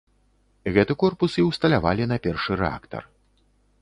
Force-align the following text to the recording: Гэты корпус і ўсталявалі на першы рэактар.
Гэты 0.77 0.93
корпус 1.03 1.31
і 1.43 1.47
ўсталявалі 1.49 2.07
на 2.13 2.17
першы 2.27 2.59
рэактар. 2.63 3.03